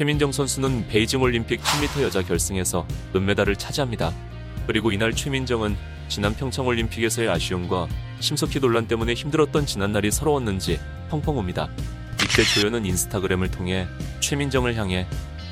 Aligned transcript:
최민정 0.00 0.32
선수는 0.32 0.88
베이징 0.88 1.20
올림픽 1.20 1.60
1000m 1.60 2.00
여자 2.04 2.22
결승에서 2.22 2.86
은메달을 3.14 3.56
차지합니다. 3.56 4.14
그리고 4.66 4.92
이날 4.92 5.12
최민정은 5.12 5.76
지난 6.08 6.34
평창 6.34 6.66
올림픽에서의 6.66 7.28
아쉬움과 7.28 7.86
심석희 8.18 8.60
논란 8.60 8.88
때문에 8.88 9.12
힘들었던 9.12 9.66
지난날이 9.66 10.10
서러웠는지 10.10 10.80
펑펑 11.10 11.36
웁니다. 11.36 11.68
이때 12.14 12.42
조연은 12.42 12.86
인스타그램을 12.86 13.50
통해 13.50 13.86
최민정을 14.20 14.74
향해 14.76 15.06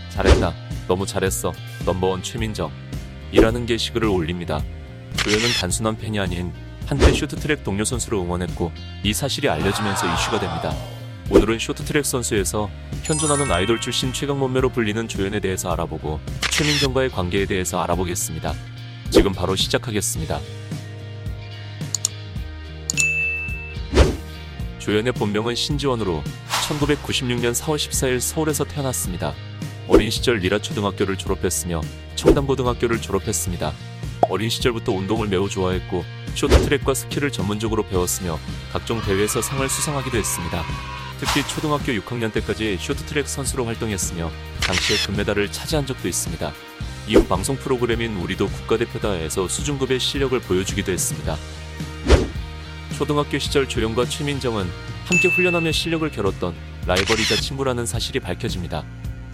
잘했다. 0.08 0.54
너무 0.88 1.04
잘했어. 1.04 1.52
넘버원 1.84 2.22
최민정. 2.22 2.72
이라는 3.32 3.66
게시글을 3.66 4.08
올립니다. 4.08 4.64
조연은 5.24 5.44
단순한 5.60 5.98
팬이 5.98 6.18
아닌 6.18 6.54
한때 6.86 7.12
쇼트트랙 7.12 7.64
동료 7.64 7.84
선수를 7.84 8.16
응원했고 8.16 8.72
이 9.02 9.12
사실이 9.12 9.46
알려지면서 9.46 10.10
이슈가 10.14 10.40
됩니다. 10.40 10.97
오늘은 11.30 11.58
쇼트트랙 11.58 12.06
선수에서 12.06 12.70
현존하는 13.02 13.52
아이돌 13.52 13.80
출신 13.80 14.14
최강 14.14 14.38
몸매로 14.38 14.70
불리는 14.70 15.08
조연에 15.08 15.41
대해서 15.41 15.70
알아보고 15.70 16.20
최민정과의 16.52 17.10
관계에 17.10 17.45
대해서 17.45 17.82
알아보겠습니다. 17.82 18.54
지금 19.10 19.32
바로 19.32 19.54
시작하겠습니다. 19.54 20.41
조연의 24.78 25.12
본명은 25.12 25.54
신지원으로 25.54 26.23
1996년 26.68 27.52
4월 27.52 27.76
14일 27.76 28.20
서울에서 28.20 28.65
태어났습니다. 28.65 29.34
어린 29.87 30.10
시절 30.10 30.38
리라 30.38 30.60
초등학교를 30.60 31.18
졸업했으며 31.18 31.82
청담고등학교를 32.15 33.02
졸업했습니다. 33.02 33.73
어린 34.30 34.48
시절부터 34.48 34.92
운동을 34.92 35.29
매우 35.29 35.48
좋아했고 35.48 36.04
쇼트트랙과 36.34 36.95
스키를 36.95 37.30
전문적으로 37.30 37.87
배웠으며 37.87 38.38
각종 38.73 39.02
대회에서 39.02 39.42
상을 39.42 39.68
수상하기도 39.68 40.16
했습니다. 40.16 40.65
특히 41.18 41.46
초등학교 41.48 41.92
6학년 41.92 42.32
때까지 42.32 42.78
쇼트트랙 42.80 43.26
선수로 43.28 43.64
활동했으며 43.64 44.30
당시에 44.62 44.96
금메달을 45.06 45.50
차지한 45.50 45.86
적도 45.86 46.06
있습니다. 46.06 46.52
이후 47.09 47.24
방송 47.26 47.56
프로그램인 47.56 48.16
우리도 48.16 48.48
국가대표다에서 48.48 49.48
수준급의 49.48 49.98
실력을 49.98 50.38
보여주기도 50.40 50.93
했습니다. 50.93 51.37
초등학교 52.96 53.38
시절 53.38 53.68
조영과 53.68 54.04
최민정은 54.04 54.66
함께 55.06 55.28
훈련하며 55.28 55.73
실력을 55.73 56.09
겨뤘던 56.10 56.54
라이벌이자 56.87 57.37
친구라는 57.37 57.87
사실이 57.87 58.21
밝혀집니다. 58.21 58.84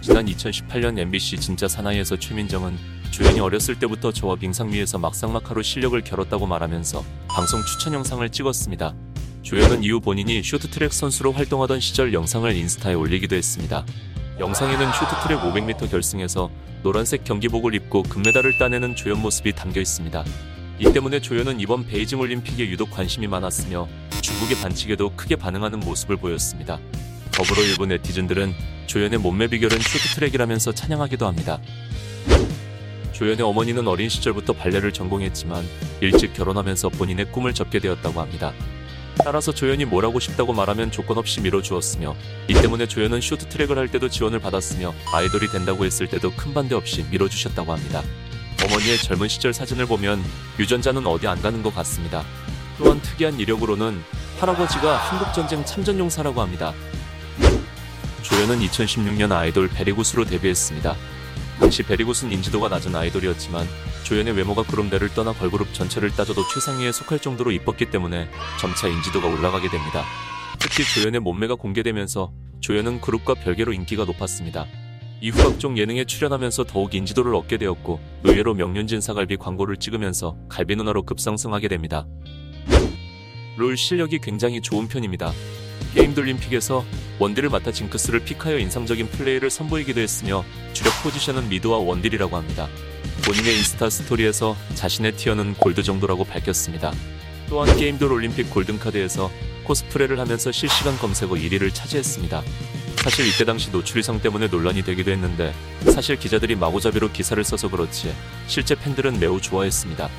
지난 0.01 0.25
2018년 0.25 0.97
MBC 0.97 1.37
진짜 1.37 1.67
사나이에서 1.67 2.17
최민정은 2.17 2.77
조연이 3.11 3.39
어렸을 3.39 3.77
때부터 3.79 4.11
저와 4.11 4.35
빙상위에서 4.35 4.97
막상막하로 4.99 5.61
실력을 5.61 5.99
겨뤘다고 6.01 6.47
말하면서 6.47 7.03
방송 7.27 7.61
추천 7.65 7.93
영상을 7.93 8.27
찍었습니다. 8.29 8.93
조연은 9.45 9.83
이후 9.83 9.99
본인이 9.99 10.41
쇼트트랙 10.41 10.91
선수로 10.91 11.31
활동하던 11.31 11.79
시절 11.79 12.15
영상을 12.15 12.51
인스타에 12.51 12.95
올리기도 12.95 13.35
했습니다. 13.35 13.85
영상에는 14.39 14.91
쇼트트랙 14.91 15.39
500m 15.39 15.91
결승에서 15.91 16.49
노란색 16.81 17.23
경기복을 17.23 17.75
입고 17.75 18.01
금메달을 18.03 18.57
따내는 18.57 18.95
조연 18.95 19.21
모습이 19.21 19.53
담겨 19.53 19.79
있습니다. 19.79 20.25
이 20.79 20.91
때문에 20.91 21.19
조연은 21.21 21.59
이번 21.59 21.85
베이징 21.85 22.19
올림픽에 22.19 22.67
유독 22.67 22.89
관심이 22.89 23.27
많았으며 23.27 23.87
중국의 24.19 24.57
반칙에도 24.63 25.11
크게 25.15 25.35
반응하는 25.35 25.79
모습을 25.79 26.17
보였습니다. 26.17 26.79
더불어 27.31 27.61
일본 27.61 27.89
네티즌들은 27.89 28.51
조연의 28.87 29.19
몸매 29.19 29.47
비결은 29.47 29.77
쇼트트랙이라면서 29.77 30.71
찬양하기도 30.71 31.27
합니다. 31.27 31.59
조연의 33.11 33.45
어머니는 33.45 33.87
어린 33.87 34.09
시절부터 34.09 34.53
발레를 34.53 34.91
전공했지만 34.91 35.63
일찍 36.01 36.33
결혼하면서 36.33 36.89
본인의 36.89 37.31
꿈을 37.31 37.53
접게 37.53 37.77
되었다고 37.77 38.19
합니다. 38.19 38.51
따라서 39.23 39.51
조연이 39.51 39.85
뭘 39.85 40.05
하고 40.05 40.19
싶다고 40.19 40.53
말하면 40.53 40.91
조건 40.91 41.17
없이 41.17 41.41
밀어주었으며 41.41 42.15
이 42.47 42.53
때문에 42.53 42.87
조연은 42.87 43.21
쇼트트랙을 43.21 43.77
할 43.77 43.87
때도 43.87 44.09
지원을 44.09 44.39
받았으며 44.39 44.93
아이돌이 45.13 45.47
된다고 45.49 45.85
했을 45.85 46.07
때도 46.07 46.31
큰 46.35 46.53
반대 46.53 46.75
없이 46.75 47.05
밀어주셨다고 47.09 47.71
합니다. 47.71 48.03
어머니의 48.63 48.97
젊은 48.97 49.27
시절 49.27 49.53
사진을 49.53 49.85
보면 49.85 50.23
유전자는 50.59 51.05
어디 51.07 51.27
안 51.27 51.41
가는 51.41 51.61
것 51.63 51.73
같습니다. 51.75 52.23
또한 52.77 53.01
특이한 53.01 53.39
이력으로는 53.39 54.03
할아버지가 54.39 54.97
한국전쟁 54.97 55.63
참전용사라고 55.63 56.41
합니다. 56.41 56.73
조연은 58.21 58.59
2016년 58.59 59.31
아이돌 59.31 59.69
베리구스로 59.69 60.25
데뷔했습니다. 60.25 60.95
당시 61.59 61.83
베리굿은 61.83 62.31
인지도가 62.31 62.67
낮은 62.69 62.95
아이돌이었지만 62.95 63.65
조연의 64.03 64.35
외모가 64.35 64.63
그룹대를 64.63 65.09
떠나 65.13 65.33
걸그룹 65.33 65.73
전체를 65.73 66.11
따져도 66.11 66.43
최상위에 66.53 66.91
속할 66.91 67.19
정도로 67.19 67.51
이뻤기 67.51 67.89
때문에 67.91 68.27
점차 68.59 68.87
인지도가 68.87 69.27
올라가게 69.27 69.69
됩니다. 69.69 70.03
특히 70.59 70.83
조연의 70.83 71.21
몸매가 71.21 71.55
공개되면서 71.55 72.31
조연은 72.59 73.01
그룹과 73.01 73.35
별개로 73.35 73.73
인기가 73.73 74.05
높았습니다. 74.05 74.67
이후 75.21 75.37
각종 75.37 75.77
예능에 75.77 76.05
출연하면서 76.05 76.65
더욱 76.65 76.93
인지도를 76.93 77.33
얻게 77.35 77.57
되었고 77.57 77.99
의외로 78.23 78.53
명륜진 78.53 79.01
사갈비 79.01 79.37
광고를 79.37 79.77
찍으면서 79.77 80.37
갈비 80.49 80.75
누나로 80.75 81.03
급상승하게 81.03 81.69
됩니다. 81.69 82.05
롤 83.57 83.77
실력이 83.77 84.19
굉장히 84.19 84.61
좋은 84.61 84.87
편입니다. 84.87 85.31
게임돌 85.93 86.19
올림픽에서 86.19 86.83
원딜을 87.19 87.49
맡아 87.49 87.71
징크스를 87.71 88.21
pick하여 88.25 88.57
인상적인 88.59 89.09
플레이를 89.09 89.49
선보이기도 89.49 90.01
했으며 90.01 90.43
주력 90.73 90.91
포지션은 91.03 91.49
mid와 91.49 91.77
원딜이라고 91.77 92.35
합니다. 92.35 92.67
본인의 93.25 93.57
인스타 93.57 93.89
스토리에서 93.89 94.55
자신의 94.75 95.15
tier는 95.15 95.55
골드 95.55 95.83
정도라고 95.83 96.25
밝혔습니다. 96.25 96.91
또한 97.47 97.75
게임돌 97.77 98.11
올림픽 98.11 98.49
골든카드에서 98.49 99.31
코스프레를 99.63 100.19
하면서 100.19 100.51
실시간 100.51 100.97
검색어 100.97 101.31
1위를 101.31 101.73
차지했습니다. 101.73 102.43
사실 102.97 103.27
이때 103.27 103.45
당시 103.45 103.71
노출 103.71 103.99
이상 103.99 104.19
때문에 104.19 104.47
논란이 104.47 104.81
되기도 104.83 105.11
했는데 105.11 105.53
사실 105.93 106.17
기자들이 106.17 106.55
마구잡이로 106.55 107.11
기사를 107.11 107.41
써서 107.43 107.69
그렇지 107.69 108.13
실제 108.47 108.75
팬들은 108.75 109.19
매우 109.19 109.39
좋아했습니다. 109.39 110.09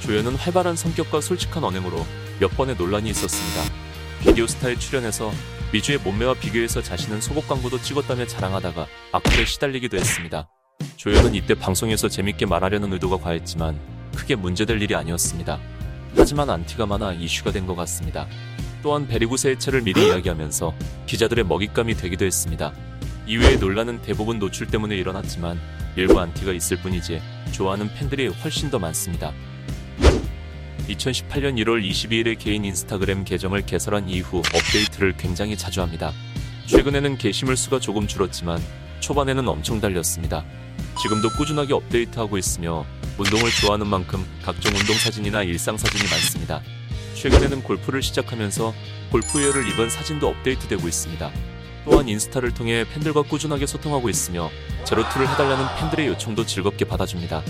조연은 0.00 0.36
활발한 0.36 0.76
성격과 0.76 1.20
솔직한 1.20 1.64
언행으로 1.64 2.06
몇 2.40 2.48
번의 2.56 2.76
논란이 2.76 3.10
있었습니다. 3.10 3.62
비디오스타에 4.24 4.76
출연해서 4.76 5.30
미주의 5.72 5.98
몸매와 5.98 6.34
비교해서 6.34 6.82
자신은 6.82 7.20
속옷 7.20 7.46
광고도 7.46 7.80
찍었다며 7.82 8.26
자랑하다가 8.26 8.86
악플에 9.12 9.44
시달리기도 9.44 9.98
했습니다. 9.98 10.48
조연은 10.96 11.34
이때 11.34 11.54
방송에서 11.54 12.08
재밌게 12.08 12.46
말하려는 12.46 12.92
의도가 12.94 13.18
과했지만 13.18 13.78
크게 14.14 14.36
문제될 14.36 14.80
일이 14.80 14.94
아니었습니다. 14.94 15.60
하지만 16.16 16.48
안티가 16.48 16.86
많아 16.86 17.12
이슈가 17.14 17.52
된 17.52 17.66
것 17.66 17.74
같습니다. 17.76 18.26
또한 18.82 19.06
베리구스의 19.06 19.56
해체를 19.56 19.82
미리 19.82 20.06
이야기하면서 20.06 20.74
기자들의 21.06 21.44
먹잇감이 21.44 21.94
되기도 21.94 22.24
했습니다. 22.24 22.72
이외의 23.26 23.58
논란은 23.58 24.00
대부분 24.02 24.38
노출 24.38 24.66
때문에 24.68 24.96
일어났지만 24.96 25.58
일부 25.96 26.18
안티가 26.20 26.52
있을 26.52 26.78
뿐이지 26.78 27.20
좋아하는 27.52 27.92
팬들이 27.94 28.28
훨씬 28.28 28.70
더 28.70 28.78
많습니다. 28.78 29.32
2018년 30.88 31.56
1월 31.64 31.82
22일에 31.88 32.38
개인 32.38 32.64
인스타그램 32.64 33.24
계정을 33.24 33.64
개설한 33.64 34.08
이후 34.08 34.38
업데이트를 34.38 35.16
굉장히 35.16 35.56
자주 35.56 35.80
합니다. 35.80 36.12
최근에는 36.66 37.16
게시물 37.16 37.56
수가 37.56 37.80
조금 37.80 38.06
줄었지만 38.06 38.60
초반에는 39.00 39.48
엄청 39.48 39.80
달렸습니다. 39.80 40.44
지금도 41.00 41.30
꾸준하게 41.30 41.72
업데이트하고 41.74 42.36
있으며 42.38 42.84
운동을 43.18 43.50
좋아하는 43.50 43.86
만큼 43.86 44.24
각종 44.42 44.74
운동 44.74 44.96
사진이나 44.96 45.42
일상 45.42 45.76
사진이 45.76 46.08
많습니다. 46.10 46.60
최근에는 47.14 47.62
골프를 47.62 48.02
시작하면서 48.02 48.74
골프웨어를 49.10 49.68
입은 49.68 49.88
사진도 49.88 50.28
업데이트되고 50.28 50.86
있습니다. 50.86 51.30
또한 51.84 52.08
인스타를 52.08 52.52
통해 52.54 52.84
팬들과 52.92 53.22
꾸준하게 53.22 53.66
소통하고 53.66 54.08
있으며 54.08 54.50
제로투를 54.84 55.28
해달라는 55.28 55.64
팬들의 55.78 56.08
요청도 56.08 56.46
즐겁게 56.46 56.84
받아줍니다. 56.86 57.42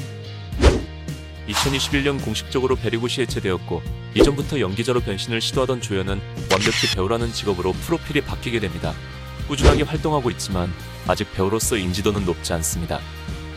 2021년 1.49 2.23
공식적으로 2.25 2.77
베리굿이 2.77 3.21
해체되었고 3.21 3.83
이전부터 4.15 4.61
연기자로 4.61 5.01
변신을 5.01 5.41
시도하던 5.41 5.81
조연은 5.81 6.21
완벽히 6.51 6.95
배우라는 6.95 7.33
직업으로 7.33 7.73
프로필이 7.73 8.23
바뀌게 8.23 8.61
됩니다. 8.61 8.95
꾸준하게 9.49 9.83
활동하고 9.83 10.31
있지만 10.31 10.73
아직 11.07 11.31
배우로서 11.35 11.77
인지도는 11.77 12.25
높지 12.25 12.53
않습니다. 12.55 13.01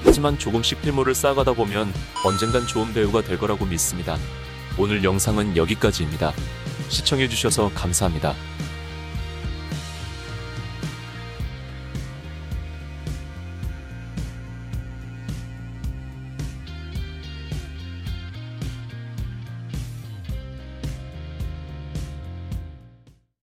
하지만 0.04 0.38
조금씩 0.38 0.82
필모를 0.82 1.16
쌓아가다 1.16 1.54
보면 1.54 1.94
언젠간 2.26 2.68
좋은 2.68 2.94
배우가 2.94 3.22
될 3.22 3.38
거라고 3.38 3.66
믿습니다. 3.66 4.18
오늘 4.78 5.04
영상은 5.04 5.56
여기까지입니다. 5.56 6.34
시청해주셔서 6.90 7.72
감사합니다. 7.74 8.36